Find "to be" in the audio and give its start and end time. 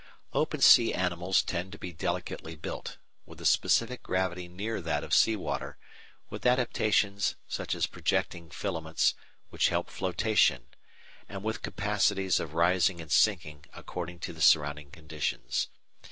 1.73-1.93